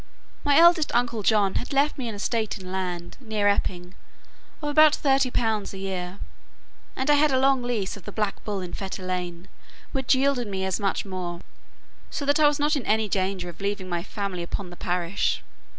My 0.43 0.57
eldest 0.57 0.89
uncle 0.95 1.21
John 1.21 1.53
had 1.61 1.71
left 1.73 1.95
me 1.95 2.07
an 2.09 2.15
estate 2.15 2.57
in 2.57 2.71
land, 2.71 3.17
near 3.21 3.47
Epping, 3.47 3.93
of 4.59 4.69
about 4.69 4.95
thirty 4.95 5.29
pounds 5.29 5.75
a 5.75 5.77
year; 5.77 6.17
and 6.95 7.07
I 7.11 7.13
had 7.13 7.31
a 7.31 7.37
long 7.37 7.61
lease 7.61 7.95
of 7.95 8.05
the 8.05 8.11
Black 8.11 8.43
Bull 8.43 8.61
in 8.61 8.73
Fetter 8.73 9.05
Lane, 9.05 9.47
which 9.91 10.15
yielded 10.15 10.47
me 10.47 10.65
as 10.65 10.79
much 10.79 11.05
more; 11.05 11.41
so 12.09 12.25
that 12.25 12.39
I 12.39 12.47
was 12.47 12.57
not 12.57 12.75
in 12.75 12.83
any 12.87 13.07
danger 13.07 13.47
of 13.47 13.61
leaving 13.61 13.89
my 13.89 14.01
family 14.01 14.41
upon 14.41 14.71
the 14.71 14.75
parish. 14.75 15.43